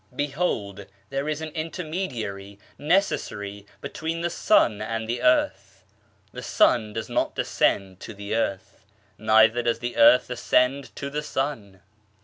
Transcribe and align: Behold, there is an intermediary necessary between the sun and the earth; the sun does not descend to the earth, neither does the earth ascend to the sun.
Behold, 0.15 0.87
there 1.11 1.29
is 1.29 1.41
an 1.41 1.49
intermediary 1.51 2.57
necessary 2.79 3.67
between 3.81 4.21
the 4.21 4.31
sun 4.31 4.81
and 4.81 5.07
the 5.07 5.21
earth; 5.21 5.83
the 6.31 6.41
sun 6.41 6.91
does 6.91 7.07
not 7.07 7.35
descend 7.35 7.99
to 7.99 8.11
the 8.15 8.33
earth, 8.33 8.83
neither 9.19 9.61
does 9.61 9.77
the 9.77 9.97
earth 9.97 10.31
ascend 10.31 10.95
to 10.95 11.11
the 11.11 11.21
sun. 11.21 11.81